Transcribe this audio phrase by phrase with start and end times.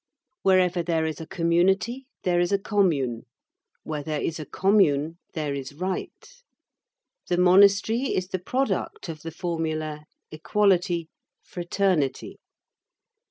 [0.41, 3.27] Wherever there is a community, there is a commune;
[3.83, 6.41] where there is a commune, there is right.
[7.29, 11.07] The monastery is the product of the formula: Equality,
[11.43, 12.39] Fraternity.